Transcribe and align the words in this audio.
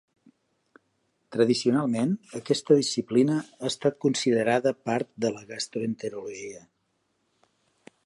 Tradicionalment 1.35 2.15
aquesta 2.41 2.79
disciplina 2.81 3.37
ha 3.43 3.69
estat 3.73 4.01
considerada 4.09 4.77
part 4.91 5.15
de 5.27 5.35
la 5.37 5.49
gastroenterologia. 5.55 6.69